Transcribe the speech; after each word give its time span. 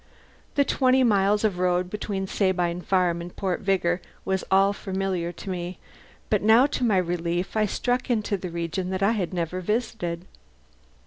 The 0.55 0.65
twenty 0.65 1.03
miles 1.03 1.43
of 1.43 1.59
road 1.59 1.87
between 1.91 2.25
Sabine 2.25 2.81
Farm 2.81 3.21
and 3.21 3.35
Port 3.35 3.59
Vigor 3.59 4.01
was 4.25 4.43
all 4.49 4.73
familiar 4.73 5.31
to 5.33 5.49
me, 5.51 5.77
but 6.27 6.41
now 6.41 6.65
to 6.65 6.83
my 6.83 6.97
relief 6.97 7.55
I 7.55 7.67
struck 7.67 8.09
into 8.09 8.33
a 8.43 8.49
region 8.49 8.89
that 8.89 9.03
I 9.03 9.11
had 9.11 9.31
never 9.31 9.61
visited. 9.61 10.25